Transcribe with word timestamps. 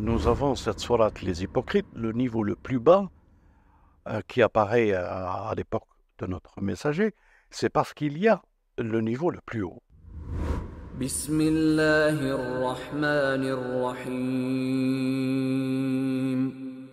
nous 0.00 0.26
avons 0.26 0.54
cette 0.54 0.80
sourate 0.80 1.22
Les 1.22 1.42
Hypocrites, 1.42 1.86
le 1.94 2.12
niveau 2.12 2.42
le 2.42 2.56
plus 2.56 2.80
bas 2.80 3.10
euh, 4.08 4.20
qui 4.26 4.42
apparaît 4.42 4.92
euh, 4.92 5.06
à, 5.06 5.52
l'époque 5.56 5.86
de 6.18 6.26
notre 6.26 6.60
messager, 6.60 7.14
c'est 7.50 7.70
parce 7.70 7.94
qu'il 7.94 8.18
y 8.18 8.28
a 8.28 8.42
le 8.76 9.00
niveau 9.00 9.30
le 9.30 9.40
plus 9.46 9.62
haut. 9.62 9.82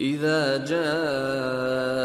إذا 0.02 0.58
جاءك 0.58 2.02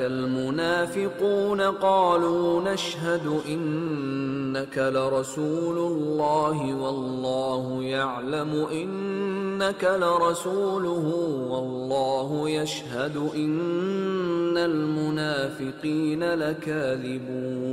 المنافقون 0.00 1.60
قالوا 1.60 2.72
نشهد 2.72 3.40
إنك 3.48 4.78
لرسول 4.78 5.78
الله 5.92 6.74
والله 6.74 7.82
يعلم 7.82 8.66
إنك 8.72 9.84
لرسوله 9.84 11.06
والله 11.50 12.50
يشهد 12.50 13.16
إن 13.16 14.56
المنافقين 14.56 16.24
لكاذبون. 16.24 17.66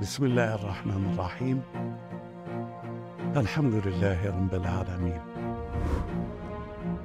بسم 0.00 0.24
الله 0.24 0.54
الرحمن 0.54 1.12
الرحيم. 1.14 1.62
الحمد 3.36 3.74
لله 3.74 4.26
رب 4.26 4.54
العالمين 4.54 5.20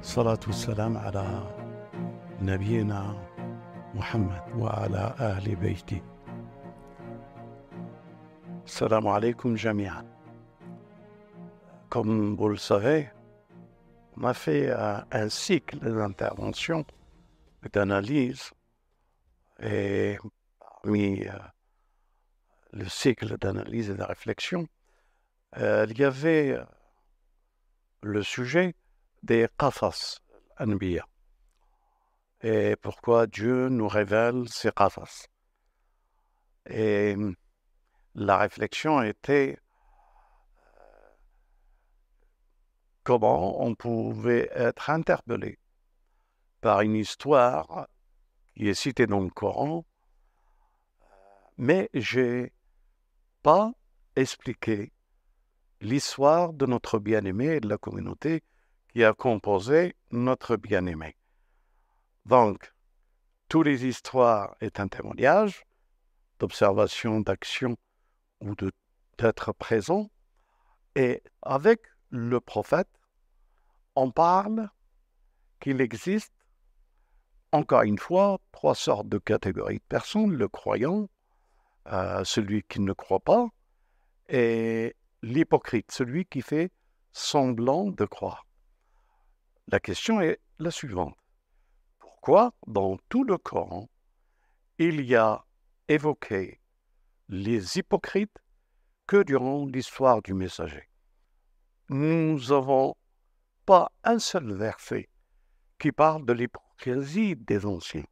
الصلاة 0.00 0.40
والسلام 0.46 0.96
على 0.96 1.54
نبينا 2.42 3.28
محمد 3.94 4.42
وعلى 4.56 5.14
أهل 5.20 5.56
بيته 5.56 6.02
السلام 8.64 9.08
عليكم 9.08 9.54
جميعا 9.54 10.04
Comme 11.88 12.36
vous 12.36 12.48
le 12.50 12.58
savez, 12.58 13.08
on 14.18 14.24
a 14.24 14.34
fait 14.34 14.70
un, 14.70 15.28
cycle 15.30 15.78
d'intervention, 15.78 16.84
d'analyse, 17.72 18.50
et 19.62 20.18
parmi 20.60 21.26
euh, 21.26 21.32
le 22.72 22.86
cycle 22.86 23.38
d'analyse 23.38 23.88
et 23.88 23.94
de 23.94 24.02
réflexion, 24.02 24.68
euh, 25.56 25.86
il 25.88 25.98
y 25.98 26.04
avait 26.04 26.52
euh, 26.52 26.64
le 28.02 28.22
sujet 28.22 28.74
des 29.22 29.48
qasas, 29.58 30.18
anbiya, 30.58 31.06
et 32.42 32.76
pourquoi 32.76 33.26
Dieu 33.26 33.68
nous 33.68 33.88
révèle 33.88 34.48
ces 34.48 34.70
qasas. 34.70 35.26
Et 36.66 37.14
hum, 37.16 37.34
la 38.14 38.36
réflexion 38.36 39.02
était 39.02 39.58
euh, 40.66 41.10
comment 43.02 43.62
on 43.62 43.74
pouvait 43.74 44.50
être 44.52 44.90
interpellé 44.90 45.58
par 46.60 46.82
une 46.82 46.94
histoire 46.96 47.88
qui 48.54 48.68
est 48.68 48.74
citée 48.74 49.06
dans 49.06 49.20
le 49.20 49.30
Coran, 49.30 49.86
mais 51.56 51.88
j'ai 51.94 52.52
pas 53.42 53.72
expliqué 54.14 54.92
l'histoire 55.80 56.52
de 56.52 56.66
notre 56.66 56.98
bien-aimé 56.98 57.56
et 57.56 57.60
de 57.60 57.68
la 57.68 57.78
communauté 57.78 58.42
qui 58.92 59.04
a 59.04 59.12
composé 59.12 59.96
notre 60.10 60.56
bien-aimé. 60.56 61.16
Donc, 62.26 62.72
toutes 63.48 63.66
les 63.66 63.86
histoires 63.86 64.56
est 64.60 64.80
un 64.80 64.88
témoignage 64.88 65.64
d'observation, 66.38 67.20
d'action 67.20 67.76
ou 68.40 68.54
d'être 69.18 69.52
présent. 69.52 70.10
Et 70.94 71.22
avec 71.42 71.80
le 72.10 72.40
prophète, 72.40 72.88
on 73.94 74.10
parle 74.10 74.68
qu'il 75.60 75.80
existe, 75.80 76.32
encore 77.52 77.82
une 77.82 77.98
fois, 77.98 78.38
trois 78.52 78.74
sortes 78.74 79.08
de 79.08 79.18
catégories 79.18 79.78
de 79.78 79.84
personnes, 79.88 80.34
le 80.34 80.48
croyant, 80.48 81.08
euh, 81.86 82.22
celui 82.24 82.62
qui 82.64 82.80
ne 82.80 82.92
croit 82.92 83.20
pas, 83.20 83.48
et 84.28 84.94
l'hypocrite, 85.22 85.90
celui 85.90 86.24
qui 86.24 86.42
fait 86.42 86.70
semblant 87.12 87.86
de 87.90 88.04
croire. 88.04 88.46
La 89.66 89.80
question 89.80 90.20
est 90.20 90.40
la 90.58 90.70
suivante. 90.70 91.16
Pourquoi 91.98 92.52
dans 92.66 92.96
tout 93.08 93.24
le 93.24 93.38
Coran, 93.38 93.88
il 94.78 95.00
y 95.02 95.14
a 95.14 95.44
évoqué 95.88 96.60
les 97.28 97.78
hypocrites 97.78 98.38
que 99.06 99.22
durant 99.22 99.66
l'histoire 99.66 100.22
du 100.22 100.34
messager? 100.34 100.88
Nous 101.88 102.38
n'avons 102.48 102.94
pas 103.66 103.90
un 104.04 104.18
seul 104.18 104.52
verset 104.52 105.08
qui 105.78 105.92
parle 105.92 106.24
de 106.24 106.32
l'hypocrisie 106.32 107.36
des 107.36 107.66
anciens. 107.66 108.06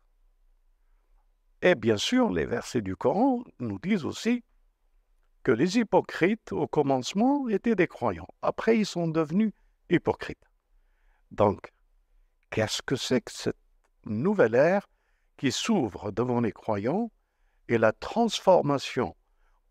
Et 1.65 1.73
bien 1.73 1.97
sûr, 1.97 2.29
les 2.29 2.45
versets 2.45 2.83
du 2.83 2.95
Coran 2.95 3.43
nous 3.59 3.79
disent 3.79 4.05
aussi 4.05 4.43
que 5.41 5.51
les 5.51 5.79
hypocrites, 5.79 6.51
au 6.51 6.67
commencement, 6.67 7.49
étaient 7.49 7.73
des 7.73 7.87
croyants. 7.87 8.27
Après, 8.43 8.77
ils 8.77 8.85
sont 8.85 9.07
devenus 9.07 9.51
hypocrites. 9.89 10.45
Donc, 11.31 11.73
qu'est-ce 12.51 12.83
que 12.83 12.95
c'est 12.95 13.21
que 13.21 13.31
cette 13.31 13.57
nouvelle 14.05 14.53
ère 14.53 14.87
qui 15.37 15.51
s'ouvre 15.51 16.11
devant 16.11 16.39
les 16.39 16.51
croyants 16.51 17.09
et 17.67 17.79
la 17.79 17.93
transformation 17.93 19.15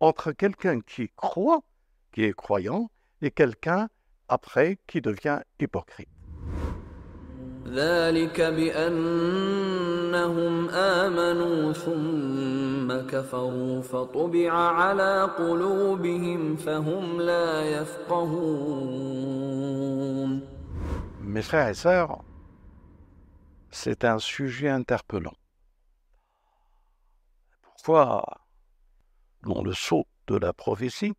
entre 0.00 0.32
quelqu'un 0.32 0.80
qui 0.80 1.10
croit, 1.14 1.62
qui 2.10 2.24
est 2.24 2.34
croyant, 2.34 2.90
et 3.22 3.30
quelqu'un 3.30 3.88
après 4.26 4.80
qui 4.88 5.00
devient 5.00 5.42
hypocrite? 5.60 6.08
ذلك 7.67 8.41
بأنهم 8.41 9.49
آمنوا 10.69 11.73
ثم 11.73 13.07
كفروا 13.07 13.81
فطبع 13.81 14.51
على 14.51 15.23
قلوبهم 15.37 16.55
فهم 16.55 17.21
لا 17.21 17.61
يفقهون 17.81 18.99
Mes 21.21 21.43
frères 21.43 21.67
et 21.67 21.75
sœurs, 21.75 22.23
c'est 23.69 24.03
un 24.03 24.17
sujet 24.17 24.69
interpellant. 24.69 25.35
Pourquoi, 27.61 28.25
dans 29.43 29.61
le 29.61 29.73
sceau 29.73 30.07
de 30.27 30.37
la 30.37 30.53
prophétie, 30.53 31.13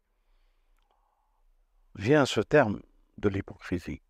vient 1.94 2.26
ce 2.26 2.40
terme 2.40 2.80
de 3.18 3.28
l'hypocrisie 3.28 4.02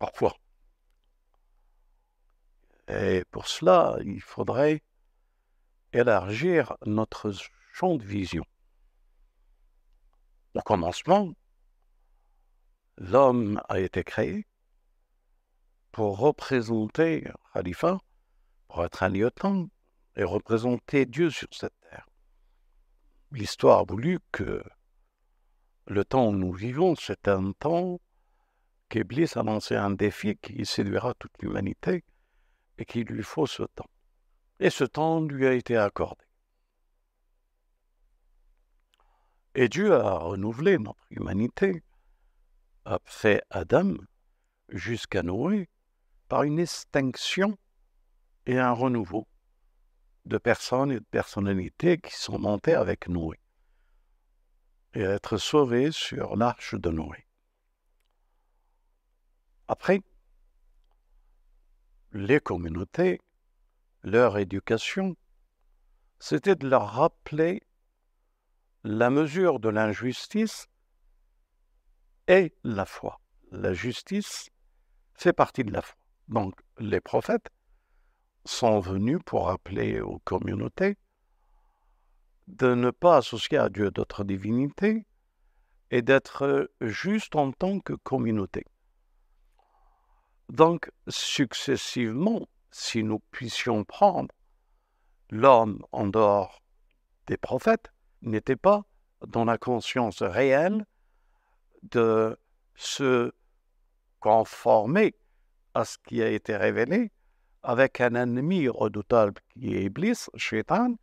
Pourquoi 0.00 0.34
Et 2.88 3.22
pour 3.30 3.46
cela, 3.46 3.98
il 4.02 4.22
faudrait 4.22 4.82
élargir 5.92 6.74
notre 6.86 7.32
champ 7.74 7.96
de 7.96 8.02
vision. 8.02 8.44
Au 10.54 10.62
commencement, 10.62 11.34
l'homme 12.96 13.60
a 13.68 13.78
été 13.78 14.02
créé 14.02 14.46
pour 15.92 16.18
représenter 16.18 17.30
Khalifa, 17.52 17.98
pour 18.68 18.82
être 18.86 19.02
un 19.02 19.10
lieutenant 19.10 19.68
et 20.16 20.24
représenter 20.24 21.04
Dieu 21.04 21.28
sur 21.28 21.48
cette 21.52 21.78
terre. 21.80 22.08
L'histoire 23.32 23.80
a 23.80 23.84
voulu 23.84 24.18
que 24.32 24.64
le 25.86 26.04
temps 26.06 26.28
où 26.28 26.32
nous 26.32 26.52
vivons, 26.52 26.96
c'est 26.96 27.28
un 27.28 27.52
temps 27.52 28.00
qu'Iblis 28.90 29.32
a 29.36 29.42
lancé 29.42 29.76
un 29.76 29.90
défi 29.90 30.36
qui 30.36 30.66
séduira 30.66 31.14
toute 31.14 31.32
l'humanité 31.40 32.04
et 32.76 32.84
qu'il 32.84 33.06
lui 33.06 33.22
faut 33.22 33.46
ce 33.46 33.62
temps. 33.62 33.88
Et 34.58 34.68
ce 34.68 34.84
temps 34.84 35.22
lui 35.22 35.46
a 35.46 35.54
été 35.54 35.76
accordé. 35.76 36.24
Et 39.54 39.68
Dieu 39.68 39.94
a 39.94 40.18
renouvelé 40.18 40.78
notre 40.78 41.06
humanité 41.10 41.82
après 42.84 43.42
Adam 43.50 43.94
jusqu'à 44.68 45.22
Noé 45.22 45.68
par 46.28 46.42
une 46.42 46.58
extinction 46.58 47.56
et 48.46 48.58
un 48.58 48.72
renouveau 48.72 49.26
de 50.24 50.38
personnes 50.38 50.92
et 50.92 51.00
de 51.00 51.06
personnalités 51.10 51.98
qui 51.98 52.14
sont 52.14 52.38
montées 52.38 52.74
avec 52.74 53.08
Noé 53.08 53.38
et 54.94 55.02
être 55.02 55.36
sauvées 55.36 55.92
sur 55.92 56.36
l'arche 56.36 56.74
de 56.74 56.90
Noé. 56.90 57.26
Après, 59.72 60.02
les 62.10 62.40
communautés, 62.40 63.20
leur 64.02 64.36
éducation, 64.36 65.14
c'était 66.18 66.56
de 66.56 66.68
leur 66.68 66.88
rappeler 66.88 67.62
la 68.82 69.10
mesure 69.10 69.60
de 69.60 69.68
l'injustice 69.68 70.66
et 72.26 72.52
la 72.64 72.84
foi. 72.84 73.20
La 73.52 73.72
justice 73.72 74.50
fait 75.14 75.32
partie 75.32 75.62
de 75.62 75.72
la 75.72 75.82
foi. 75.82 75.96
Donc, 76.26 76.58
les 76.80 77.00
prophètes 77.00 77.48
sont 78.44 78.80
venus 78.80 79.20
pour 79.24 79.46
rappeler 79.46 80.00
aux 80.00 80.18
communautés 80.24 80.96
de 82.48 82.74
ne 82.74 82.90
pas 82.90 83.18
associer 83.18 83.58
à 83.58 83.68
Dieu 83.68 83.92
d'autres 83.92 84.24
divinités 84.24 85.06
et 85.92 86.02
d'être 86.02 86.68
juste 86.80 87.36
en 87.36 87.52
tant 87.52 87.78
que 87.78 87.92
communauté. 87.92 88.64
Donc, 90.50 90.90
successivement, 91.06 92.48
si 92.72 93.04
nous 93.04 93.20
puissions 93.30 93.84
prendre 93.84 94.34
l'homme 95.30 95.84
en 95.92 96.08
dehors 96.08 96.60
des 97.28 97.36
prophètes, 97.36 97.92
n'était 98.22 98.56
pas 98.56 98.82
dans 99.24 99.44
la 99.44 99.58
conscience 99.58 100.22
réelle 100.22 100.84
de 101.84 102.36
se 102.74 103.32
conformer 104.18 105.14
à 105.74 105.84
ce 105.84 105.98
qui 105.98 106.20
a 106.20 106.28
été 106.28 106.56
révélé 106.56 107.12
avec 107.62 108.00
un 108.00 108.16
ennemi 108.16 108.66
redoutable 108.68 109.40
qui 109.50 109.76
est 109.76 109.84
Iblis, 109.84 110.26
Shaitan, 110.34 110.96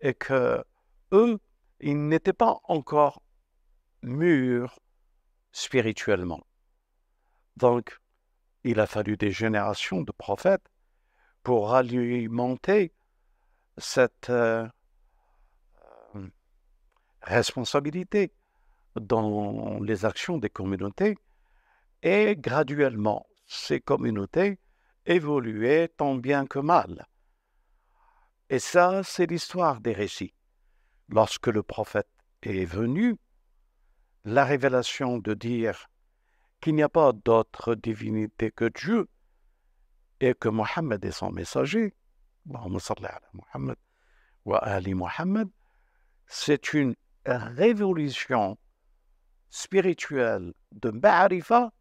et 0.00 0.14
que 0.14 0.62
eux, 1.10 1.40
ils 1.80 2.06
n'étaient 2.06 2.32
pas 2.32 2.60
encore 2.62 3.24
mûrs 4.02 4.78
spirituellement. 5.50 6.46
Donc, 7.56 7.98
il 8.70 8.80
a 8.80 8.86
fallu 8.86 9.16
des 9.16 9.30
générations 9.30 10.02
de 10.02 10.12
prophètes 10.12 10.70
pour 11.42 11.72
alimenter 11.74 12.92
cette 13.78 14.28
euh, 14.28 14.68
euh, 16.14 16.28
responsabilité 17.22 18.34
dans 18.94 19.80
les 19.80 20.04
actions 20.04 20.36
des 20.36 20.50
communautés 20.50 21.16
et 22.02 22.36
graduellement, 22.36 23.26
ces 23.46 23.80
communautés 23.80 24.58
évoluaient 25.06 25.88
tant 25.88 26.16
bien 26.16 26.46
que 26.46 26.58
mal. 26.58 27.06
Et 28.50 28.58
ça, 28.58 29.02
c'est 29.02 29.30
l'histoire 29.30 29.80
des 29.80 29.94
récits. 29.94 30.34
Lorsque 31.08 31.46
le 31.46 31.62
prophète 31.62 32.10
est 32.42 32.66
venu, 32.66 33.16
la 34.26 34.44
révélation 34.44 35.16
de 35.16 35.32
dire 35.32 35.88
qu'il 36.60 36.74
n'y 36.74 36.82
a 36.82 36.88
pas 36.88 37.12
d'autre 37.12 37.74
divinité 37.74 38.50
que 38.50 38.66
Dieu 38.66 39.08
et 40.20 40.34
que 40.34 40.48
Mohammed 40.48 41.04
est 41.04 41.12
son 41.12 41.30
messager, 41.30 41.94
c'est 46.26 46.72
une 46.74 46.94
révolution 47.24 48.58
spirituelle 49.50 50.52
de 50.72 50.90
Ma'arifa 50.90 51.72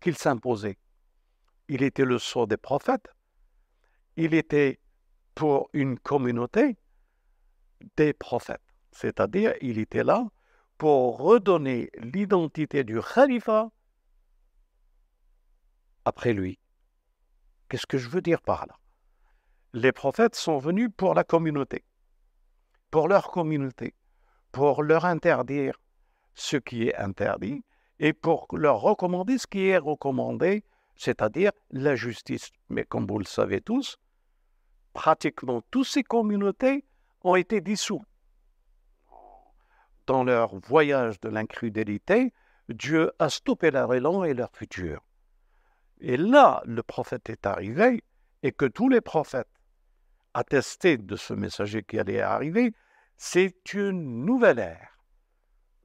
qu'il 0.00 0.16
s'imposait. 0.16 0.78
Il 1.68 1.82
était 1.82 2.04
le 2.04 2.18
sceau 2.18 2.46
des 2.46 2.56
prophètes, 2.56 3.08
il 4.16 4.34
était 4.34 4.80
pour 5.34 5.70
une 5.72 5.98
communauté 5.98 6.76
des 7.96 8.12
prophètes, 8.12 8.60
c'est-à-dire 8.90 9.54
il 9.60 9.78
était 9.78 10.04
là 10.04 10.28
pour 10.76 11.18
redonner 11.18 11.90
l'identité 11.98 12.84
du 12.84 13.00
khalifa 13.00 13.70
après 16.04 16.32
lui. 16.32 16.58
Qu'est-ce 17.68 17.86
que 17.86 17.98
je 17.98 18.08
veux 18.08 18.20
dire 18.20 18.42
par 18.42 18.66
là? 18.66 18.76
Les 19.72 19.92
prophètes 19.92 20.34
sont 20.34 20.58
venus 20.58 20.90
pour 20.96 21.14
la 21.14 21.24
communauté, 21.24 21.84
pour 22.90 23.08
leur 23.08 23.30
communauté, 23.30 23.94
pour 24.50 24.82
leur 24.82 25.06
interdire 25.06 25.80
ce 26.34 26.56
qui 26.58 26.88
est 26.88 26.96
interdit 26.96 27.64
et 27.98 28.12
pour 28.12 28.46
leur 28.52 28.80
recommander 28.80 29.38
ce 29.38 29.46
qui 29.46 29.68
est 29.68 29.78
recommandé, 29.78 30.64
c'est-à-dire 30.96 31.52
la 31.70 31.96
justice. 31.96 32.50
Mais 32.68 32.84
comme 32.84 33.06
vous 33.06 33.18
le 33.18 33.24
savez 33.24 33.60
tous, 33.60 33.96
pratiquement 34.92 35.62
toutes 35.70 35.86
ces 35.86 36.02
communautés 36.02 36.84
ont 37.22 37.36
été 37.36 37.60
dissoutes. 37.60 38.02
Dans 40.06 40.24
leur 40.24 40.56
voyage 40.56 41.20
de 41.20 41.28
l'incrédulité, 41.28 42.32
Dieu 42.68 43.12
a 43.18 43.30
stoppé 43.30 43.70
leur 43.70 43.94
élan 43.94 44.24
et 44.24 44.34
leur 44.34 44.50
futur. 44.52 45.00
Et 46.04 46.16
là, 46.16 46.60
le 46.66 46.82
prophète 46.82 47.30
est 47.30 47.46
arrivé 47.46 48.02
et 48.42 48.50
que 48.50 48.64
tous 48.64 48.88
les 48.88 49.00
prophètes 49.00 49.46
attestaient 50.34 50.98
de 50.98 51.14
ce 51.14 51.32
messager 51.32 51.84
qui 51.84 51.96
allait 51.96 52.20
arriver, 52.20 52.74
c'est 53.16 53.72
une 53.72 54.24
nouvelle 54.24 54.58
ère 54.58 54.98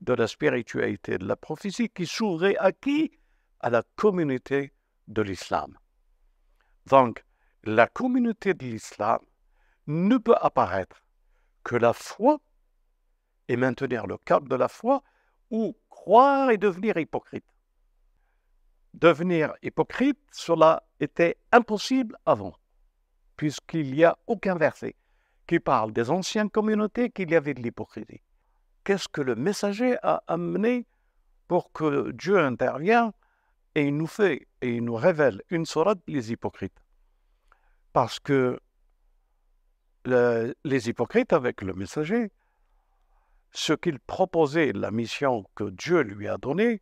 de 0.01 0.13
la 0.13 0.27
spiritualité, 0.27 1.19
de 1.19 1.27
la 1.27 1.35
prophétie 1.35 1.89
qui 1.89 2.07
s'ouvrait 2.07 2.57
à 2.57 2.71
qui 2.71 3.11
À 3.59 3.69
la 3.69 3.83
communauté 3.95 4.73
de 5.07 5.21
l'islam. 5.21 5.77
Donc, 6.87 7.23
la 7.63 7.87
communauté 7.87 8.55
de 8.55 8.65
l'islam 8.65 9.19
ne 9.85 10.17
peut 10.17 10.35
apparaître 10.41 11.03
que 11.63 11.75
la 11.75 11.93
foi 11.93 12.39
et 13.47 13.55
maintenir 13.55 14.07
le 14.07 14.17
cap 14.17 14.47
de 14.47 14.55
la 14.55 14.67
foi 14.67 15.03
ou 15.51 15.77
croire 15.89 16.49
et 16.49 16.57
devenir 16.57 16.97
hypocrite 16.97 17.45
devenir 18.99 19.53
hypocrite, 19.61 20.19
cela 20.31 20.83
était 20.99 21.37
impossible 21.51 22.17
avant, 22.25 22.53
puisqu'il 23.35 23.93
n'y 23.93 24.03
a 24.03 24.17
aucun 24.27 24.55
verset 24.55 24.95
qui 25.47 25.59
parle 25.59 25.93
des 25.93 26.09
anciennes 26.09 26.49
communautés 26.49 27.09
qu'il 27.09 27.31
y 27.31 27.35
avait 27.35 27.53
de 27.53 27.61
l'hypocrisie. 27.61 28.21
Qu'est-ce 28.83 29.07
que 29.07 29.21
le 29.21 29.35
messager 29.35 29.97
a 30.03 30.23
amené 30.27 30.85
pour 31.47 31.71
que 31.71 32.11
Dieu 32.11 32.39
intervienne 32.39 33.11
et 33.75 33.83
il 33.83 33.95
nous 33.95 34.07
fait 34.07 34.47
et 34.61 34.75
il 34.75 34.83
nous 34.83 34.95
révèle 34.95 35.41
une 35.49 35.65
sourate 35.65 35.99
les 36.07 36.31
hypocrites? 36.31 36.81
Parce 37.93 38.19
que 38.19 38.59
les 40.05 40.89
hypocrites 40.89 41.33
avec 41.33 41.61
le 41.61 41.73
messager, 41.73 42.31
ce 43.51 43.73
qu'il 43.73 43.99
proposait, 43.99 44.71
la 44.73 44.91
mission 44.91 45.45
que 45.55 45.65
Dieu 45.69 46.01
lui 46.01 46.27
a 46.27 46.37
donnée, 46.37 46.81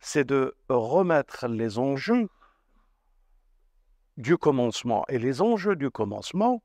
c'est 0.00 0.24
de 0.24 0.54
remettre 0.68 1.48
les 1.48 1.78
enjeux 1.78 2.28
du 4.16 4.36
commencement. 4.36 5.04
Et 5.08 5.18
les 5.18 5.42
enjeux 5.42 5.76
du 5.76 5.90
commencement, 5.90 6.62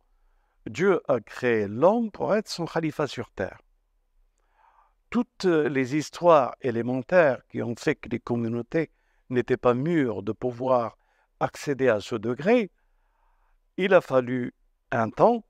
Dieu 0.68 1.02
a 1.08 1.20
créé 1.20 1.68
l'homme 1.68 2.12
pour 2.12 2.36
être 2.36 2.50
son 2.50 2.66
khalifa 2.66 3.08
sur 3.08 3.30
terre. 3.32 3.60
Toutes 5.10 5.46
les 5.46 5.96
histoires 5.96 6.56
élémentaires 6.62 7.42
qui 7.50 7.62
ont 7.62 7.76
fait 7.76 7.96
que 7.96 8.10
les 8.10 8.20
communautés 8.20 8.92
n'étaient 9.30 9.58
pas 9.58 9.74
mûres 9.74 10.24
de 10.24 10.32
pouvoir 10.32 10.98
accéder 11.40 11.90
à 11.90 12.00
ce 12.00 12.16
degré, 12.16 12.72
il 13.78 13.94
a 13.94 14.02
fallu 14.02 14.54
un 14.92 15.10
temps 15.10 15.44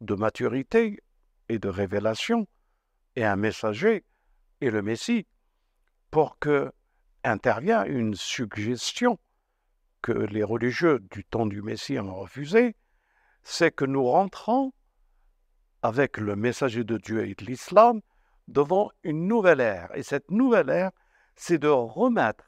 de 0.00 0.14
maturité 0.14 1.02
et 1.48 1.58
de 1.58 1.68
révélation 1.68 2.46
et 3.16 3.24
un 3.24 3.36
messager 3.36 4.04
et 4.60 4.70
le 4.70 4.82
Messie 4.82 5.26
pour 6.10 6.38
que 6.38 6.72
intervient 7.26 7.84
une 7.84 8.14
suggestion 8.14 9.18
que 10.00 10.12
les 10.12 10.44
religieux 10.44 11.00
du 11.10 11.24
temps 11.24 11.46
du 11.46 11.60
Messie 11.60 11.98
ont 11.98 12.14
refusé, 12.14 12.76
c'est 13.42 13.72
que 13.72 13.84
nous 13.84 14.04
rentrons 14.04 14.72
avec 15.82 16.18
le 16.18 16.36
messager 16.36 16.84
de 16.84 16.98
Dieu 16.98 17.26
et 17.26 17.34
de 17.34 17.44
l'islam 17.44 18.00
devant 18.48 18.90
une 19.02 19.26
nouvelle 19.26 19.60
ère. 19.60 19.90
Et 19.94 20.02
cette 20.02 20.30
nouvelle 20.30 20.70
ère, 20.70 20.92
c'est 21.34 21.58
de 21.58 21.68
remettre 21.68 22.44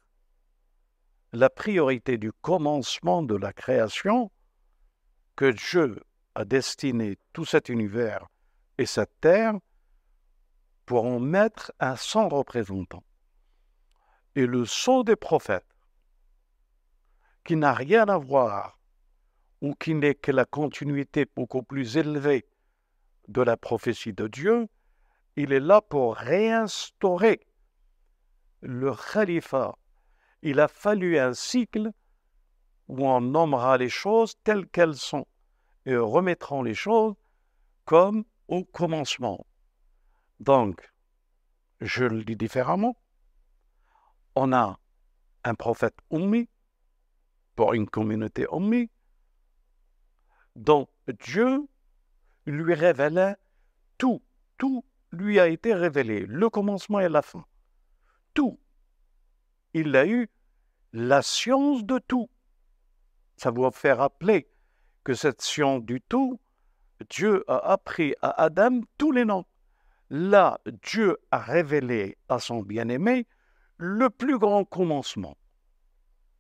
la 1.33 1.51
priorité 1.51 2.17
du 2.17 2.33
commencement 2.33 3.23
de 3.23 3.35
la 3.35 3.53
création 3.53 4.31
que 5.37 5.51
Dieu 5.51 6.03
a 6.35 6.45
destiné 6.45 7.19
tout 7.33 7.45
cet 7.45 7.69
univers 7.69 8.27
et 8.79 8.87
cette 8.87 9.21
terre 9.21 9.55
pour 10.87 11.05
en 11.05 11.21
mettre 11.21 11.73
un 11.81 11.97
son 11.97 12.29
représentant. 12.29 13.03
Et 14.39 14.47
le 14.47 14.67
son 14.67 15.03
des 15.03 15.17
prophètes, 15.17 15.67
qui 17.45 17.57
n'a 17.57 17.73
rien 17.73 18.07
à 18.07 18.19
voir 18.19 18.79
ou 19.61 19.75
qui 19.75 19.95
n'est 19.95 20.15
que 20.15 20.31
la 20.31 20.45
continuité 20.45 21.27
beaucoup 21.35 21.65
plus 21.65 21.97
élevée 21.97 22.47
de 23.27 23.43
la 23.43 23.57
prophétie 23.57 24.13
de 24.13 24.29
Dieu, 24.29 24.69
il 25.35 25.53
est 25.53 25.59
là 25.59 25.81
pour 25.81 26.15
réinstaurer 26.15 27.41
le 28.61 28.95
khalifa. 28.95 29.77
Il 30.43 30.61
a 30.61 30.69
fallu 30.69 31.19
un 31.19 31.35
cycle 31.35 31.91
où 32.87 33.09
on 33.09 33.21
nommera 33.21 33.77
les 33.77 33.89
choses 33.89 34.37
telles 34.45 34.69
qu'elles 34.69 34.95
sont 34.95 35.27
et 35.85 35.97
remettrons 35.97 36.63
les 36.63 36.75
choses 36.75 37.17
comme 37.87 38.23
au 38.47 38.63
commencement. 38.63 39.45
Donc, 40.39 40.89
je 41.81 42.05
le 42.05 42.23
dis 42.23 42.37
différemment, 42.37 42.95
on 44.39 44.53
a 44.53 44.79
un 45.43 45.55
prophète 45.55 45.97
ummi 46.13 46.49
pour 47.57 47.75
une 47.75 47.89
communauté 47.89 48.47
ummi 48.53 48.89
dont 50.55 50.87
Dieu 51.25 51.67
lui 52.47 52.75
révélait 52.75 53.37
tout, 53.99 54.23
tout 54.57 54.85
lui 55.11 55.41
a 55.41 55.49
été 55.49 55.75
révélé, 55.75 56.25
le 56.27 56.49
commencement 56.51 57.01
et 57.01 57.09
la 57.09 57.23
fin. 57.23 57.45
Tout. 58.33 58.61
Il 59.75 59.97
a 59.97 60.07
eu 60.07 60.29
la 60.93 61.21
science 61.23 61.85
de 61.85 61.99
tout. 61.99 62.31
Ça 63.37 63.51
vous 63.51 63.69
fait 63.73 63.93
rappeler 63.93 64.49
que 65.03 65.15
cette 65.15 65.43
science 65.43 65.83
du 65.83 66.01
tout, 66.01 66.41
Dieu 67.11 67.45
a 67.49 67.73
appris 67.73 68.15
à 68.23 68.43
Adam 68.43 68.83
tous 68.99 69.11
les 69.11 69.25
noms. 69.25 69.47
Là, 70.11 70.61
Dieu 70.85 71.19
a 71.33 71.39
révélé 71.39 72.17
à 72.29 72.39
son 72.39 72.63
bien-aimé 72.63 73.27
le 73.79 74.11
plus 74.11 74.39
grand 74.39 74.65
commencement. 74.65 75.37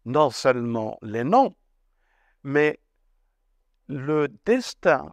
Non 0.04 0.30
seulement 0.30 0.99
les 1.02 1.25
noms, 1.25 1.54
mais 2.42 2.78
le 3.87 4.28
destin 4.45 5.12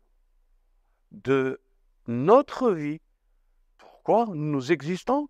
de 1.12 1.62
notre 2.08 2.72
vie, 2.72 3.00
pourquoi 3.78 4.28
nous 4.34 4.72
existons 4.72 5.28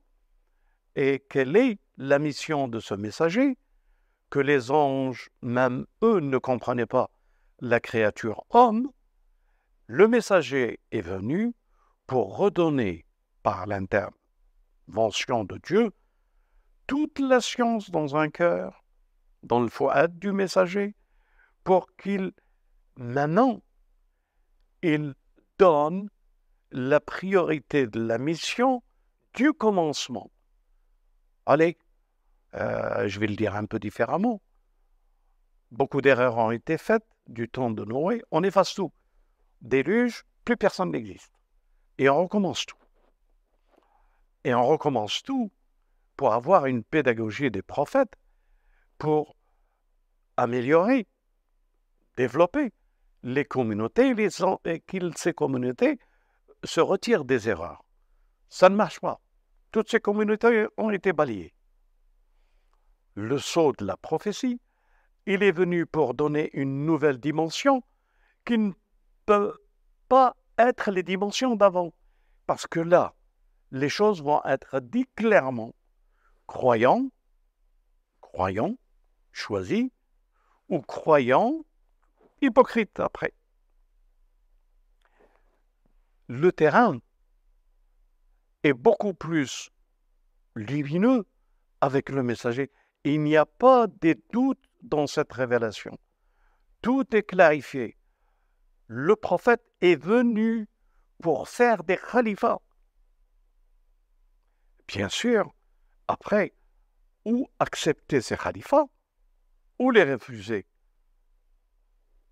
et 0.96 1.24
quelle 1.30 1.56
est 1.56 1.80
la 1.98 2.20
mission 2.20 2.68
de 2.68 2.80
ce 2.80 2.94
messager 2.94 3.58
que 4.30 4.40
les 4.40 4.72
anges, 4.72 5.30
même 5.42 5.86
eux, 6.04 6.20
ne 6.20 6.38
comprenaient 6.38 6.86
pas 6.86 7.10
la 7.60 7.80
créature 7.80 8.44
homme, 8.50 8.90
le 9.88 10.08
messager 10.08 10.80
est 10.92 11.02
venu 11.02 11.54
pour 12.08 12.38
redonner 12.38 13.06
par 13.44 13.68
l'intervention 13.68 15.44
de 15.44 15.58
Dieu 15.60 15.92
toute 16.88 17.20
la 17.20 17.42
science 17.42 17.89
dans 17.89 18.15
un 18.15 18.30
cœur, 18.30 18.84
dans 19.44 19.60
le 19.60 19.70
foie 19.70 20.08
du 20.08 20.32
messager, 20.32 20.96
pour 21.63 21.88
qu'il, 21.96 22.32
maintenant, 22.98 23.62
il 24.82 25.15
donne 25.58 26.10
la 26.72 27.00
priorité 27.00 27.88
de 27.88 28.00
la 28.00 28.18
mission 28.18 28.84
du 29.34 29.54
commencement. 29.54 30.32
Allez, 31.46 31.77
euh, 32.56 33.08
je 33.08 33.20
vais 33.20 33.27
le 33.27 33.36
dire 33.36 33.56
un 33.56 33.65
peu 33.65 33.80
différemment. 33.80 34.42
Beaucoup 35.72 36.01
d'erreurs 36.01 36.38
ont 36.38 36.51
été 36.51 36.77
faites 36.77 37.06
du 37.27 37.50
temps 37.50 37.72
de 37.72 37.84
Noé. 37.84 38.22
On 38.32 38.44
efface 38.44 38.74
tout. 38.74 38.94
Déluge, 39.62 40.24
plus 40.44 40.58
personne 40.58 40.92
n'existe. 40.92 41.32
Et 41.98 42.10
on 42.10 42.22
recommence 42.22 42.65
tout. 42.65 42.77
Et 44.44 44.54
on 44.54 44.65
recommence 44.68 45.24
tout 45.24 45.51
pour 46.16 46.34
avoir 46.34 46.66
une 46.66 46.84
pédagogie 46.84 47.52
des 47.52 47.62
prophètes, 47.62 48.14
pour 48.98 49.36
améliorer, 50.38 51.08
développer 52.18 52.72
les 53.24 53.46
communautés, 53.46 54.14
et 54.66 54.80
que 54.80 55.12
ces 55.16 55.34
communautés 55.34 56.00
se 56.64 56.80
retirent 56.80 57.26
des 57.26 57.50
erreurs. 57.50 57.84
Ça 58.50 58.70
ne 58.70 58.76
marche 58.76 59.00
pas. 59.00 59.20
Toutes 59.72 59.90
ces 59.90 60.00
communautés 60.00 60.68
ont 60.78 60.92
été 60.92 61.12
balayées. 61.12 61.54
Le 63.16 63.38
saut 63.38 63.74
de 63.74 63.86
la 63.86 63.98
prophétie, 63.98 64.62
il 65.26 65.42
est 65.42 65.52
venu 65.52 65.86
pour 65.86 66.14
donner 66.14 66.50
une 66.54 66.86
nouvelle 66.86 67.18
dimension 67.18 67.82
qui 68.46 68.58
ne 68.58 68.72
peut 69.26 69.58
pas 70.08 70.36
être 70.58 70.92
les 70.92 71.04
dimensions 71.04 71.56
d'avant. 71.56 71.94
Parce 72.46 72.68
que 72.68 72.80
là, 72.80 73.16
les 73.72 73.90
choses 73.90 74.22
vont 74.22 74.42
être 74.46 74.80
dites 74.80 75.10
clairement. 75.16 75.74
Croyant, 76.48 77.10
croyant, 78.22 78.78
choisi, 79.32 79.92
ou 80.70 80.82
croyant, 80.82 81.66
hypocrite 82.42 83.00
après. 83.00 83.34
Le 86.28 86.52
terrain 86.52 87.00
est 88.64 88.74
beaucoup 88.74 89.14
plus 89.14 89.70
lumineux 90.56 91.25
avec 91.82 92.10
le 92.10 92.24
messager. 92.24 92.72
Il 93.04 93.22
n'y 93.22 93.38
a 93.38 93.46
pas 93.46 93.88
de 93.88 94.20
doute 94.32 94.64
dans 94.82 95.06
cette 95.06 95.32
révélation. 95.32 95.98
Tout 96.82 97.16
est 97.16 97.24
clarifié. 97.24 97.98
Le 98.88 99.16
prophète 99.16 99.64
est 99.82 99.96
venu 99.96 100.68
pour 101.22 101.48
faire 101.48 101.84
des 101.84 101.98
khalifats. 101.98 102.62
Bien 104.88 105.10
sûr, 105.10 105.54
après, 106.08 106.54
ou 107.26 107.50
accepter 107.60 108.22
ces 108.22 108.38
khalifats, 108.38 108.88
ou 109.80 109.92
les 109.92 110.04
refuser. 110.04 110.66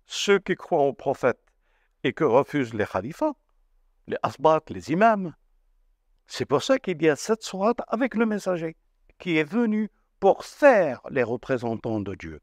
Ceux 0.06 0.38
qui 0.38 0.54
croient 0.54 0.86
au 0.86 0.92
prophète 0.92 1.40
et 2.02 2.12
que 2.12 2.24
refusent 2.24 2.74
les 2.74 2.86
khalifats, 2.86 3.34
les 4.06 4.16
asbat, 4.22 4.62
les 4.68 4.90
imams, 4.90 5.34
c'est 6.26 6.46
pour 6.46 6.62
ça 6.62 6.78
qu'il 6.78 7.02
y 7.02 7.08
a 7.08 7.16
cette 7.16 7.42
sourate 7.42 7.80
avec 7.88 8.14
le 8.14 8.26
messager 8.26 8.76
qui 9.18 9.36
est 9.38 9.44
venu 9.44 9.90
pour 10.20 10.44
faire 10.44 11.00
les 11.10 11.22
représentants 11.22 12.00
de 12.00 12.14
Dieu, 12.14 12.40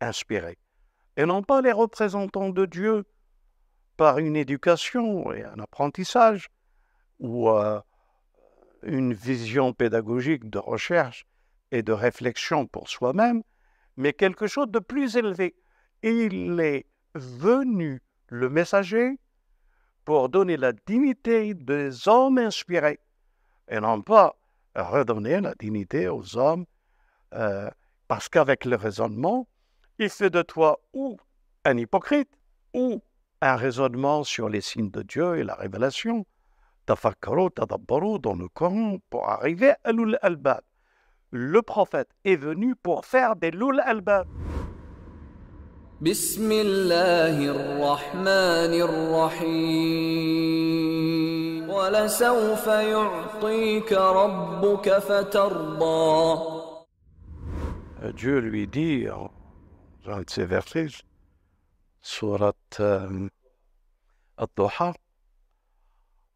inspirés, 0.00 0.58
et 1.16 1.24
non 1.24 1.42
pas 1.42 1.62
les 1.62 1.72
représentants 1.72 2.50
de 2.50 2.66
Dieu 2.66 3.04
par 3.96 4.18
une 4.18 4.36
éducation 4.36 5.32
et 5.32 5.44
un 5.44 5.58
apprentissage 5.58 6.48
ou 7.18 7.48
euh, 7.50 7.80
une 8.82 9.12
vision 9.12 9.72
pédagogique 9.72 10.48
de 10.50 10.58
recherche 10.58 11.26
et 11.70 11.82
de 11.82 11.92
réflexion 11.92 12.66
pour 12.66 12.88
soi-même, 12.88 13.42
mais 13.96 14.12
quelque 14.12 14.46
chose 14.46 14.68
de 14.68 14.78
plus 14.78 15.16
élevé. 15.16 15.54
Il 16.02 16.60
est 16.60 16.86
venu, 17.14 18.02
le 18.28 18.48
messager, 18.48 19.18
pour 20.04 20.28
donner 20.28 20.56
la 20.56 20.72
dignité 20.72 21.54
des 21.54 22.08
hommes 22.08 22.38
inspirés, 22.38 22.98
et 23.68 23.80
non 23.80 24.02
pas 24.02 24.36
redonner 24.74 25.40
la 25.40 25.54
dignité 25.54 26.08
aux 26.08 26.36
hommes, 26.36 26.66
euh, 27.34 27.70
parce 28.08 28.28
qu'avec 28.28 28.64
le 28.64 28.76
raisonnement, 28.76 29.48
il 29.98 30.10
fait 30.10 30.30
de 30.30 30.42
toi 30.42 30.80
ou 30.92 31.18
un 31.64 31.76
hypocrite, 31.76 32.30
ou 32.74 33.02
un 33.40 33.56
raisonnement 33.56 34.24
sur 34.24 34.48
les 34.48 34.60
signes 34.60 34.90
de 34.90 35.02
Dieu 35.02 35.36
et 35.38 35.44
la 35.44 35.54
révélation, 35.54 36.26
tafakkaru, 36.86 37.50
tadabbaru 37.50 38.18
dans 38.18 38.34
le 38.34 38.48
Coran 38.48 38.98
pour 39.10 39.28
arriver 39.28 39.72
à 39.84 39.92
l'ul 39.92 40.18
albab. 40.22 40.60
le 41.32 41.62
prophète 41.62 42.10
est 42.24 42.36
venu 42.36 42.76
pour 42.76 43.06
faire 43.06 43.36
des 43.36 43.50
lul 43.50 43.80
albab. 43.84 44.26
بسم 46.02 46.52
الله 46.52 47.36
الرحمن 47.46 48.72
الرحيم 50.42 51.70
ولسوف 51.70 52.66
يعطيك 52.66 53.92
ربك 53.92 54.98
فترضى 54.98 56.62
Euh, 58.02 58.10
Dieu 58.12 58.40
lui 58.40 58.66
dit 58.66 59.04
dans 59.04 59.30
un 60.16 60.22
de 60.22 60.30
ces 60.30 60.44
versets, 60.44 60.88
surat 62.00 62.52
euh, 62.80 63.28
Ad-Duha, 64.36 64.92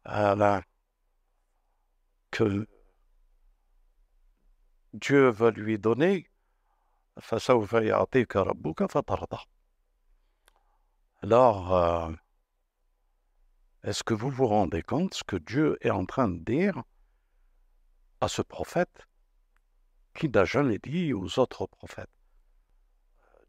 euh, 0.08 0.60
que 2.30 2.66
Dieu 4.94 5.28
va 5.30 5.50
lui 5.50 5.78
donner 5.78 6.28
فسوف 7.20 7.72
يعطيك 7.72 8.36
ربك 8.36 8.90
فترضى. 8.90 9.38
Alors, 11.22 11.74
euh, 11.74 12.10
est-ce 13.84 14.02
que 14.02 14.14
vous 14.14 14.30
vous 14.30 14.46
rendez 14.46 14.82
compte 14.82 15.14
ce 15.14 15.24
que 15.24 15.36
Dieu 15.36 15.76
est 15.82 15.90
en 15.90 16.04
train 16.04 16.28
de 16.28 16.38
dire 16.38 16.82
à 18.20 18.28
ce 18.28 18.42
prophète 18.42 19.06
qui 20.14 20.28
n'a 20.28 20.44
jamais 20.44 20.78
dit 20.78 21.12
aux 21.12 21.38
autres 21.38 21.66
prophètes 21.66 22.10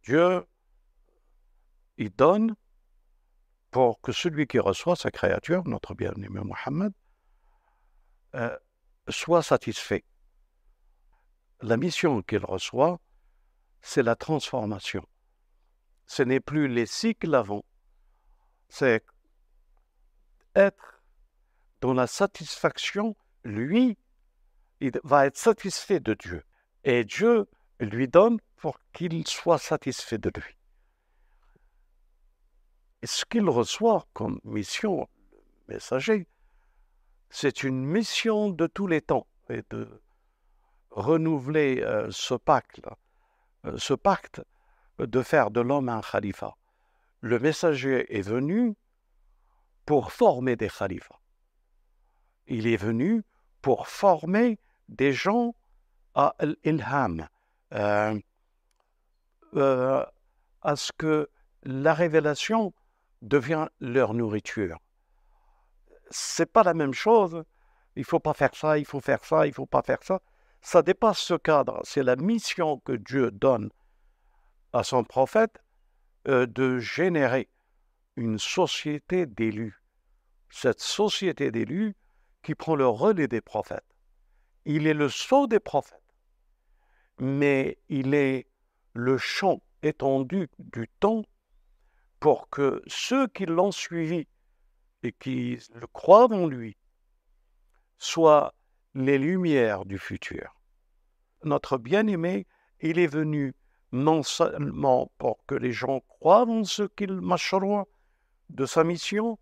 Dieu, 0.03 0.45
il 1.97 2.09
donne 2.11 2.55
que 4.02 4.12
celui 4.12 4.46
qui 4.46 4.58
reçoit 4.58 4.96
sa 4.96 5.10
créature, 5.10 5.62
notre 5.66 5.94
bien-aimé 5.94 6.40
Mohammed, 6.42 6.92
euh, 8.34 8.56
soit 9.08 9.42
satisfait. 9.42 10.04
La 11.60 11.76
mission 11.76 12.22
qu'il 12.22 12.44
reçoit, 12.44 13.00
c'est 13.80 14.02
la 14.02 14.16
transformation. 14.16 15.06
Ce 16.06 16.22
n'est 16.22 16.40
plus 16.40 16.68
les 16.68 16.86
cycles 16.86 17.34
avant, 17.34 17.64
c'est 18.68 19.04
être 20.54 21.02
dans 21.80 21.94
la 21.94 22.06
satisfaction, 22.06 23.16
lui, 23.44 23.96
il 24.80 24.98
va 25.04 25.26
être 25.26 25.36
satisfait 25.36 26.00
de 26.00 26.14
Dieu. 26.14 26.44
Et 26.84 27.04
Dieu 27.04 27.48
lui 27.80 28.08
donne 28.08 28.38
pour 28.56 28.78
qu'il 28.92 29.26
soit 29.26 29.58
satisfait 29.58 30.18
de 30.18 30.30
lui. 30.34 30.57
Et 33.02 33.06
ce 33.06 33.24
qu'il 33.24 33.48
reçoit 33.48 34.06
comme 34.12 34.40
mission, 34.44 35.08
messager, 35.68 36.26
c'est 37.30 37.62
une 37.62 37.84
mission 37.84 38.50
de 38.50 38.66
tous 38.66 38.86
les 38.86 39.00
temps 39.00 39.26
et 39.48 39.62
de 39.70 40.02
renouveler 40.90 41.80
euh, 41.82 42.08
ce 42.10 42.34
pacte, 42.34 42.80
euh, 43.66 43.76
ce 43.76 43.94
pacte 43.94 44.42
de 44.98 45.22
faire 45.22 45.50
de 45.50 45.60
l'homme 45.60 45.88
un 45.88 46.00
khalifa. 46.00 46.56
Le 47.20 47.38
messager 47.38 48.16
est 48.16 48.22
venu 48.22 48.74
pour 49.86 50.12
former 50.12 50.56
des 50.56 50.68
khalifas. 50.68 51.18
Il 52.46 52.66
est 52.66 52.76
venu 52.76 53.22
pour 53.62 53.88
former 53.88 54.58
des 54.88 55.12
gens 55.12 55.54
à 56.14 56.34
l'ilham, 56.64 57.28
euh, 57.72 58.18
euh, 59.54 60.04
à 60.62 60.76
ce 60.76 60.92
que 60.92 61.28
la 61.62 61.94
révélation 61.94 62.72
devient 63.22 63.68
leur 63.80 64.14
nourriture. 64.14 64.78
C'est 66.10 66.50
pas 66.52 66.62
la 66.62 66.74
même 66.74 66.94
chose. 66.94 67.44
Il 67.96 68.04
faut 68.04 68.20
pas 68.20 68.34
faire 68.34 68.54
ça, 68.54 68.78
il 68.78 68.84
faut 68.84 69.00
faire 69.00 69.24
ça, 69.24 69.46
il 69.46 69.52
faut 69.52 69.66
pas 69.66 69.82
faire 69.82 70.02
ça. 70.02 70.20
Ça 70.60 70.82
dépasse 70.82 71.18
ce 71.18 71.34
cadre. 71.34 71.80
C'est 71.84 72.02
la 72.02 72.16
mission 72.16 72.78
que 72.78 72.92
Dieu 72.92 73.30
donne 73.30 73.70
à 74.72 74.82
son 74.82 75.04
prophète 75.04 75.62
euh, 76.28 76.46
de 76.46 76.78
générer 76.78 77.48
une 78.16 78.38
société 78.38 79.26
d'élus. 79.26 79.82
Cette 80.50 80.80
société 80.80 81.50
d'élus 81.50 81.94
qui 82.42 82.54
prend 82.54 82.74
le 82.74 82.86
relais 82.86 83.28
des 83.28 83.40
prophètes. 83.40 83.84
Il 84.64 84.86
est 84.86 84.94
le 84.94 85.08
sceau 85.08 85.46
des 85.46 85.60
prophètes, 85.60 85.98
mais 87.18 87.78
il 87.88 88.14
est 88.14 88.48
le 88.92 89.16
champ 89.18 89.62
étendu 89.82 90.48
du 90.58 90.88
temps 91.00 91.24
pour 92.20 92.48
que 92.50 92.82
ceux 92.86 93.26
qui 93.28 93.46
l'ont 93.46 93.72
suivi 93.72 94.26
et 95.02 95.12
qui 95.12 95.58
le 95.74 95.86
croient 95.86 96.32
en 96.32 96.46
lui 96.46 96.76
soient 97.98 98.54
les 98.94 99.18
lumières 99.18 99.84
du 99.84 99.98
futur. 99.98 100.60
Notre 101.44 101.78
bien-aimé, 101.78 102.46
il 102.80 102.98
est 102.98 103.06
venu 103.06 103.54
non 103.92 104.22
seulement 104.22 105.10
pour 105.18 105.44
que 105.46 105.54
les 105.54 105.72
gens 105.72 106.00
croient 106.00 106.46
en 106.46 106.64
ce 106.64 106.82
qu'il 106.82 107.20
marchera 107.20 107.86
de 108.50 108.66
sa 108.66 108.84
mission, 108.84 109.38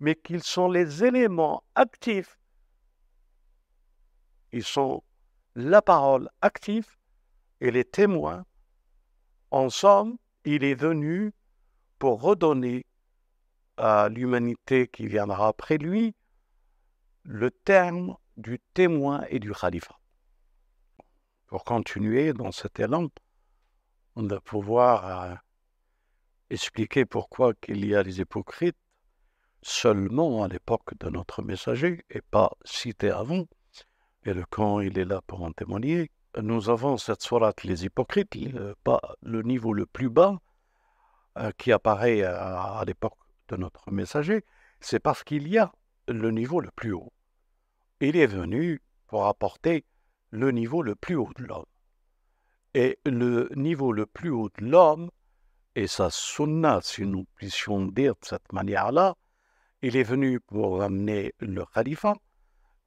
mais 0.00 0.14
qu'ils 0.14 0.42
sont 0.42 0.68
les 0.68 1.04
éléments 1.04 1.62
actifs. 1.74 2.38
Ils 4.52 4.64
sont 4.64 5.02
la 5.54 5.82
parole 5.82 6.28
active 6.42 6.96
et 7.60 7.70
les 7.70 7.84
témoins. 7.84 8.44
En 9.50 9.70
somme, 9.70 10.18
il 10.44 10.64
est 10.64 10.74
venu 10.74 11.32
pour 11.98 12.20
redonner 12.20 12.84
à 13.76 14.08
l'humanité 14.08 14.88
qui 14.88 15.06
viendra 15.06 15.48
après 15.48 15.78
lui 15.78 16.14
le 17.24 17.50
terme 17.50 18.16
du 18.36 18.60
témoin 18.74 19.24
et 19.28 19.38
du 19.38 19.52
khalifa. 19.52 19.98
Pour 21.46 21.64
continuer 21.64 22.32
dans 22.32 22.52
cet 22.52 22.80
élan, 22.80 23.08
on 24.14 24.26
va 24.26 24.40
pouvoir 24.40 25.22
euh, 25.22 25.34
expliquer 26.50 27.04
pourquoi 27.04 27.54
qu'il 27.54 27.84
y 27.86 27.94
a 27.94 28.02
des 28.02 28.20
hypocrites 28.20 28.76
seulement 29.62 30.44
à 30.44 30.48
l'époque 30.48 30.96
de 30.98 31.10
notre 31.10 31.42
messager 31.42 32.04
et 32.10 32.20
pas 32.20 32.52
cité 32.64 33.10
avant. 33.10 33.46
Et 34.24 34.32
le 34.32 34.44
camp, 34.44 34.80
il 34.80 34.98
est 34.98 35.04
là 35.04 35.20
pour 35.26 35.42
en 35.42 35.52
témoigner. 35.52 36.10
Nous 36.40 36.68
avons 36.68 36.96
cette 36.96 37.22
sourate, 37.22 37.64
les 37.64 37.84
hypocrites, 37.84 38.36
pas 38.84 39.00
le 39.22 39.42
niveau 39.42 39.72
le 39.72 39.86
plus 39.86 40.10
bas 40.10 40.38
qui 41.58 41.72
apparaît 41.72 42.22
à, 42.22 42.78
à 42.78 42.84
l'époque 42.84 43.18
de 43.48 43.56
notre 43.56 43.90
messager, 43.90 44.44
c'est 44.80 45.00
parce 45.00 45.22
qu'il 45.24 45.48
y 45.48 45.58
a 45.58 45.72
le 46.08 46.30
niveau 46.30 46.60
le 46.60 46.70
plus 46.70 46.92
haut. 46.92 47.12
Il 48.00 48.16
est 48.16 48.26
venu 48.26 48.82
pour 49.06 49.26
apporter 49.26 49.84
le 50.30 50.50
niveau 50.50 50.82
le 50.82 50.94
plus 50.94 51.16
haut 51.16 51.30
de 51.36 51.44
l'homme. 51.44 51.64
Et 52.74 52.98
le 53.06 53.48
niveau 53.54 53.92
le 53.92 54.06
plus 54.06 54.30
haut 54.30 54.50
de 54.58 54.64
l'homme, 54.66 55.10
et 55.74 55.86
sa 55.86 56.10
sunna, 56.10 56.80
si 56.82 57.02
nous 57.02 57.26
puissions 57.36 57.86
dire 57.86 58.14
de 58.14 58.24
cette 58.26 58.52
manière-là, 58.52 59.14
il 59.82 59.96
est 59.96 60.02
venu 60.02 60.40
pour 60.40 60.82
amener 60.82 61.34
le 61.38 61.64
khalifa. 61.66 62.14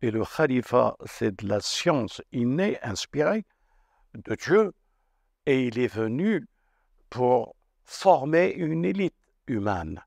Et 0.01 0.11
le 0.11 0.23
khalifa, 0.25 0.95
c'est 1.05 1.35
de 1.35 1.47
la 1.47 1.59
science 1.59 2.21
innée, 2.31 2.79
inspirée 2.81 3.45
de 4.15 4.35
Dieu. 4.35 4.73
Et 5.45 5.67
il 5.67 5.77
est 5.77 5.93
venu 5.93 6.47
pour 7.09 7.55
former 7.89 8.53
une 8.53 8.85
élite 8.85 9.15
humaine 9.47 10.05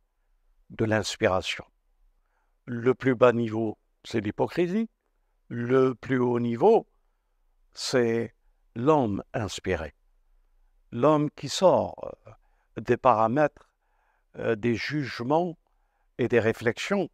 de 0.71 0.85
l'inspiration. 0.85 1.65
Le 2.65 2.95
plus 2.95 3.17
bas 3.17 3.33
niveau, 3.33 3.77
c'est 4.05 4.21
l'hypocrisie. 4.21 4.89
Le 5.49 5.95
plus 5.97 6.19
haut 6.19 6.39
niveau, 6.39 6.87
c'est 7.75 8.35
l'homme 8.77 9.25
inspiré. 9.35 9.95
L'homme 10.93 11.29
qui 11.33 11.49
sort 11.49 12.15
euh, 12.29 12.81
des 12.81 12.97
paramètres, 12.97 13.69
euh, 14.39 14.55
des 14.55 14.77
jugements 14.77 15.59
et 16.19 16.29
des 16.29 16.41
réflexions 16.41 17.11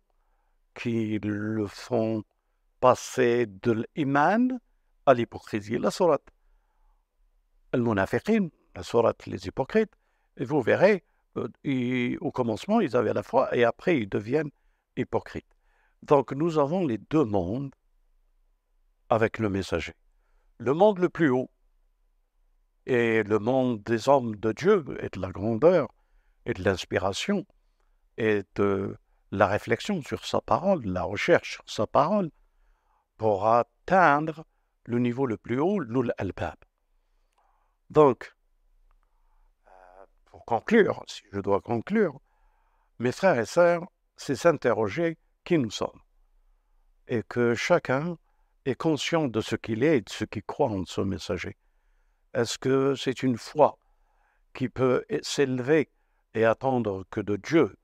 qui 0.74 1.18
le 1.20 1.66
font 1.66 2.24
passer 2.78 3.46
de 3.46 3.86
l'iman 3.96 4.60
à 5.06 5.14
l'hypocrisie. 5.14 5.78
La 5.78 5.90
sourate 5.90 6.28
la 7.72 8.82
sourate 8.82 9.26
les 9.26 9.46
hypocrites, 9.46 9.94
et 10.38 10.44
vous 10.44 10.62
verrez, 10.62 11.04
euh, 11.36 12.16
au 12.20 12.30
commencement, 12.30 12.80
ils 12.80 12.96
avaient 12.96 13.12
la 13.12 13.22
foi 13.22 13.54
et 13.54 13.64
après, 13.64 13.98
ils 13.98 14.08
deviennent 14.08 14.50
hypocrites. 14.96 15.56
Donc, 16.02 16.32
nous 16.32 16.58
avons 16.58 16.86
les 16.86 16.98
deux 16.98 17.24
mondes 17.24 17.74
avec 19.08 19.38
le 19.38 19.50
messager. 19.50 19.94
Le 20.58 20.74
monde 20.74 20.98
le 20.98 21.08
plus 21.08 21.30
haut 21.30 21.50
et 22.86 23.22
le 23.22 23.38
monde 23.38 23.82
des 23.82 24.08
hommes 24.08 24.36
de 24.36 24.52
Dieu 24.52 24.84
et 25.00 25.08
de 25.10 25.20
la 25.20 25.30
grandeur 25.30 25.88
et 26.46 26.54
de 26.54 26.62
l'inspiration 26.62 27.44
et 28.16 28.44
de 28.54 28.96
la 29.30 29.46
réflexion 29.46 30.02
sur 30.02 30.24
sa 30.24 30.40
parole, 30.40 30.84
la 30.84 31.02
recherche 31.02 31.54
sur 31.54 31.70
sa 31.70 31.86
parole, 31.86 32.30
pour 33.16 33.46
atteindre 33.46 34.44
le 34.84 34.98
niveau 34.98 35.26
le 35.26 35.36
plus 35.36 35.60
haut, 35.60 35.80
l'ul 35.80 36.12
al-bab. 36.16 36.56
Donc, 37.90 38.34
pour 40.38 40.44
conclure, 40.44 41.02
si 41.08 41.22
je 41.32 41.40
dois 41.40 41.60
conclure, 41.60 42.20
mes 43.00 43.10
frères 43.10 43.40
et 43.40 43.44
sœurs, 43.44 43.84
c'est 44.16 44.36
s'interroger 44.36 45.18
qui 45.42 45.58
nous 45.58 45.72
sommes? 45.72 46.00
Et 47.08 47.24
que 47.24 47.56
chacun 47.56 48.16
est 48.64 48.76
conscient 48.76 49.26
de 49.26 49.40
ce 49.40 49.56
qu'il 49.56 49.82
est 49.82 49.96
et 49.96 50.00
de 50.00 50.08
ce 50.08 50.24
qu'il 50.24 50.44
croit 50.44 50.68
en 50.68 50.84
ce 50.84 51.00
messager 51.00 51.56
Est-ce 52.34 52.56
que 52.56 52.94
c'est 52.94 53.24
une 53.24 53.36
foi 53.36 53.78
qui 54.54 54.68
peut 54.68 55.04
s'élever 55.22 55.90
et 56.34 56.44
attendre 56.44 57.04
que 57.10 57.20
de 57.20 57.34
Dieu 57.34 57.76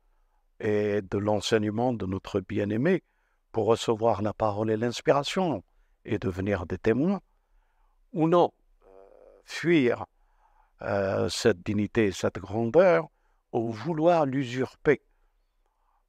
et 0.61 1.03
de 1.03 1.19
l'enseignement 1.19 1.93
de 1.93 2.07
notre 2.07 2.39
bien-aimé 2.39 3.03
pour 3.51 3.67
recevoir 3.67 4.23
la 4.23 4.33
parole 4.33 4.71
et 4.71 4.77
l'inspiration 4.77 5.65
et 6.05 6.21
devenir 6.21 6.67
des 6.67 6.79
témoins? 6.79 7.21
Ou 8.13 8.29
non 8.29 8.53
Fuir 9.45 10.07
euh, 10.83 11.29
cette 11.29 11.65
dignité, 11.65 12.13
cette 12.13 12.39
grandeur, 12.39 13.09
ou 13.53 13.71
vouloir 13.71 14.27
l'usurper 14.27 15.03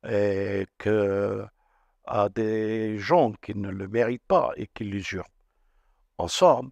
et 0.08 0.66
que 0.78 1.46
à 2.06 2.30
des 2.30 2.98
gens 3.00 3.34
qui 3.34 3.56
ne 3.56 3.70
le 3.70 3.88
méritent 3.88 4.26
pas 4.28 4.52
et 4.58 4.68
qui 4.68 4.84
l'usurpent. 4.84 5.32
En 6.18 6.28
somme, 6.28 6.72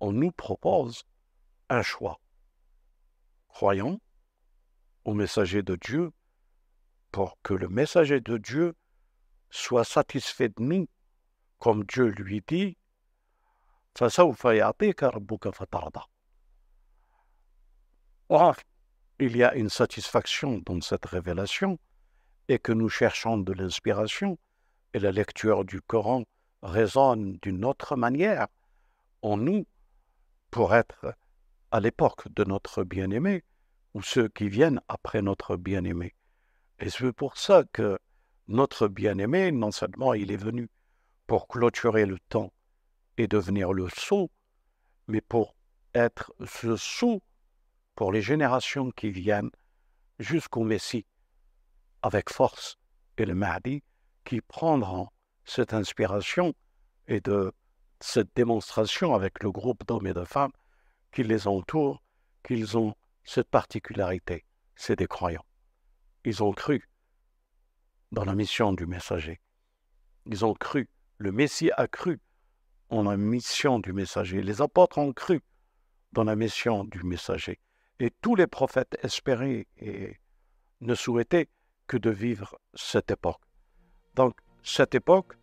on 0.00 0.12
nous 0.12 0.30
propose 0.30 1.04
un 1.68 1.82
choix. 1.82 2.20
Croyons 3.48 4.00
au 5.04 5.14
messager 5.14 5.62
de 5.62 5.76
Dieu 5.76 6.12
pour 7.10 7.38
que 7.42 7.54
le 7.54 7.68
messager 7.68 8.20
de 8.20 8.36
Dieu 8.36 8.76
soit 9.50 9.84
satisfait 9.84 10.50
de 10.50 10.62
nous, 10.62 10.86
comme 11.58 11.84
Dieu 11.84 12.06
lui 12.08 12.42
dit, 12.46 12.76
Il 18.30 19.38
y 19.38 19.42
a 19.42 19.54
une 19.54 19.70
satisfaction 19.70 20.60
dans 20.66 20.82
cette 20.82 21.06
révélation 21.06 21.78
et 22.48 22.58
que 22.58 22.72
nous 22.72 22.90
cherchons 22.90 23.38
de 23.38 23.54
l'inspiration 23.54 24.38
et 24.92 24.98
la 24.98 25.12
lecture 25.12 25.64
du 25.64 25.80
Coran 25.80 26.24
résonne 26.62 27.38
d'une 27.40 27.64
autre 27.64 27.96
manière 27.96 28.46
en 29.22 29.38
nous 29.38 29.66
pour 30.50 30.74
être 30.74 31.14
à 31.70 31.80
l'époque 31.80 32.28
de 32.34 32.44
notre 32.44 32.84
bien-aimé 32.84 33.44
ou 33.94 34.02
ceux 34.02 34.28
qui 34.28 34.50
viennent 34.50 34.82
après 34.88 35.22
notre 35.22 35.56
bien-aimé. 35.56 36.14
Et 36.80 36.90
c'est 36.90 37.12
pour 37.14 37.38
ça 37.38 37.64
que 37.72 37.98
notre 38.46 38.88
bien-aimé, 38.88 39.52
non 39.52 39.70
seulement 39.70 40.12
il 40.12 40.30
est 40.30 40.36
venu 40.36 40.68
pour 41.26 41.48
clôturer 41.48 42.04
le 42.04 42.18
temps 42.28 42.52
et 43.16 43.26
devenir 43.26 43.72
le 43.72 43.88
sceau, 43.88 44.30
mais 45.06 45.22
pour 45.22 45.54
être 45.94 46.34
ce 46.44 46.76
sceau 46.76 47.22
pour 47.98 48.12
les 48.12 48.22
générations 48.22 48.92
qui 48.92 49.10
viennent 49.10 49.50
jusqu'au 50.20 50.62
Messie, 50.62 51.04
avec 52.00 52.30
force, 52.30 52.78
et 53.16 53.26
le 53.26 53.34
Mahdi, 53.34 53.82
qui 54.24 54.40
prendront 54.40 55.08
cette 55.44 55.74
inspiration 55.74 56.54
et 57.08 57.20
de 57.20 57.52
cette 57.98 58.28
démonstration 58.36 59.16
avec 59.16 59.42
le 59.42 59.50
groupe 59.50 59.84
d'hommes 59.84 60.06
et 60.06 60.14
de 60.14 60.22
femmes 60.22 60.52
qui 61.10 61.24
les 61.24 61.48
entourent, 61.48 62.00
qu'ils 62.44 62.78
ont 62.78 62.94
cette 63.24 63.50
particularité, 63.50 64.44
c'est 64.76 64.94
des 64.94 65.08
croyants. 65.08 65.44
Ils 66.24 66.44
ont 66.44 66.52
cru 66.52 66.88
dans 68.12 68.24
la 68.24 68.36
mission 68.36 68.72
du 68.74 68.86
messager. 68.86 69.40
Ils 70.24 70.44
ont 70.44 70.54
cru, 70.54 70.88
le 71.16 71.32
Messie 71.32 71.72
a 71.76 71.88
cru 71.88 72.20
en 72.90 73.02
la 73.02 73.16
mission 73.16 73.80
du 73.80 73.92
messager. 73.92 74.40
Les 74.40 74.62
apôtres 74.62 74.98
ont 74.98 75.12
cru 75.12 75.42
dans 76.12 76.22
la 76.22 76.36
mission 76.36 76.84
du 76.84 77.02
messager. 77.02 77.58
Et 78.00 78.10
tous 78.22 78.36
les 78.36 78.46
prophètes 78.46 78.96
espéraient 79.02 79.66
et 79.78 80.16
ne 80.80 80.94
souhaitaient 80.94 81.48
que 81.88 81.96
de 81.96 82.10
vivre 82.10 82.58
cette 82.74 83.10
époque. 83.10 83.40
Donc, 84.14 84.34
cette 84.62 84.94
époque, 84.94 85.34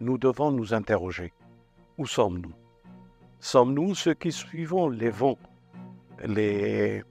nous 0.00 0.18
devons 0.18 0.50
nous 0.50 0.74
interroger. 0.74 1.32
Où 1.98 2.06
sommes-nous? 2.06 2.54
Sommes-nous 3.38 3.94
ceux 3.94 4.14
qui 4.14 4.32
suivons 4.32 4.88
les 4.88 5.10
vents, 5.10 5.38
les, 6.24 7.02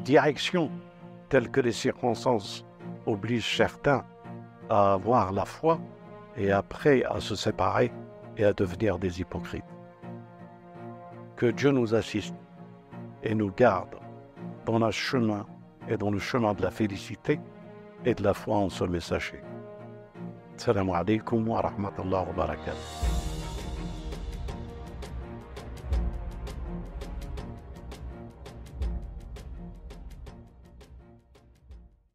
directions 0.00 0.70
telles 1.28 1.50
que 1.50 1.60
les 1.60 1.72
circonstances 1.72 2.64
obligent 3.06 3.56
certains 3.56 4.04
à 4.68 4.94
avoir 4.94 5.32
la 5.32 5.44
foi 5.44 5.80
et 6.36 6.50
après 6.50 7.04
à 7.04 7.20
se 7.20 7.36
séparer 7.36 7.92
et 8.36 8.44
à 8.44 8.52
devenir 8.52 8.98
des 8.98 9.20
hypocrites? 9.20 9.64
Que 11.36 11.46
Dieu 11.46 11.70
nous 11.70 11.94
assiste 11.94 12.34
et 13.22 13.34
nous 13.34 13.50
garde 13.52 13.96
dans 14.66 14.78
le 14.78 14.90
chemin 14.90 15.46
et 15.88 15.96
dans 15.96 16.10
le 16.10 16.18
chemin 16.18 16.54
de 16.54 16.62
la 16.62 16.70
félicité 16.70 17.40
et 18.04 18.14
de 18.14 18.22
la 18.22 18.34
foi 18.34 18.56
en 18.56 18.68
ce 18.68 18.84
messager. 18.84 19.42
Salam 20.56 20.90
alaikum 20.90 21.48
wa 21.48 21.62
wa 21.62 22.32
barakatuh. 22.36 23.19